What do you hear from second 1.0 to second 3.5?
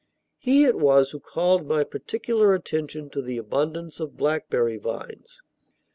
who called my particular attention to the